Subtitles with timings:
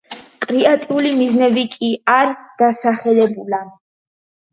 [0.43, 2.31] კონკრეტული მიზეზები კი არ
[2.63, 3.61] დასახელებულა.